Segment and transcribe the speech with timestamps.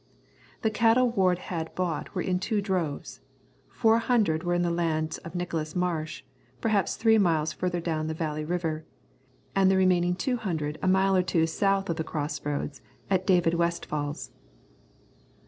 [0.63, 3.19] The cattle Ward had bought were in two droves.
[3.69, 6.23] Four hundred were on the lands of Nicholas Marsh,
[6.59, 8.83] perhaps three miles farther down the Valley River,
[9.55, 13.53] and the remaining two hundred a mile or two south of the crossroads at David
[13.53, 14.31] Westfall's.